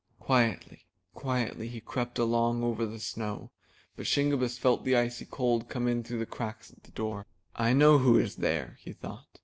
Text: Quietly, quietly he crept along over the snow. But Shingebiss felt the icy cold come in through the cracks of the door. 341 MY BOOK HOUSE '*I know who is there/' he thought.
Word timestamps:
Quietly, 0.19 0.87
quietly 1.13 1.67
he 1.67 1.79
crept 1.79 2.17
along 2.17 2.63
over 2.63 2.87
the 2.87 2.99
snow. 2.99 3.51
But 3.95 4.07
Shingebiss 4.07 4.57
felt 4.57 4.83
the 4.83 4.95
icy 4.95 5.25
cold 5.25 5.69
come 5.69 5.87
in 5.87 6.03
through 6.03 6.17
the 6.17 6.25
cracks 6.25 6.71
of 6.71 6.81
the 6.81 6.89
door. 6.89 7.27
341 7.55 7.55
MY 7.55 7.59
BOOK 7.59 7.59
HOUSE 7.61 7.69
'*I 7.69 7.73
know 7.77 7.97
who 7.99 8.17
is 8.19 8.35
there/' 8.37 8.77
he 8.79 8.93
thought. 8.93 9.39